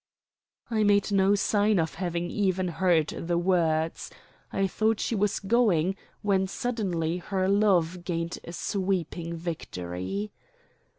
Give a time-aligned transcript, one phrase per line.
[0.71, 4.09] I made no sign of having even heard the words.
[4.51, 10.31] I thought she was going, when suddenly her love gained a sweeping victory.